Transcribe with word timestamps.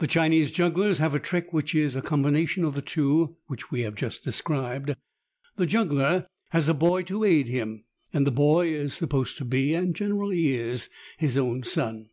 The 0.00 0.08
Chinese 0.08 0.50
jugglers 0.50 0.98
have 0.98 1.14
a 1.14 1.20
trick 1.20 1.52
which 1.52 1.72
is 1.72 1.94
a 1.94 2.02
com 2.02 2.24
bination 2.24 2.66
of 2.66 2.74
the 2.74 2.82
two 2.82 3.36
which 3.46 3.70
we 3.70 3.82
have 3.82 3.94
just 3.94 4.24
described. 4.24 4.96
The 5.54 5.66
juggler 5.66 6.26
has 6.50 6.66
a 6.68 6.74
boy 6.74 7.02
to 7.04 7.22
aid 7.22 7.46
him, 7.46 7.84
and 8.12 8.26
the 8.26 8.32
boy 8.32 8.70
is 8.74 8.92
supposed 8.94 9.38
to 9.38 9.44
be 9.44 9.72
(and 9.72 9.94
generally 9.94 10.48
is) 10.48 10.88
his 11.16 11.36
own 11.36 11.62
son. 11.62 12.08